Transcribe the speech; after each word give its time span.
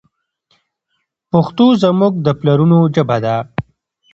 پښتو 1.31 1.65
زموږ 1.83 2.13
د 2.25 2.27
پلرونو 2.39 2.77
ژبه 2.95 3.17
ده. 3.25 3.35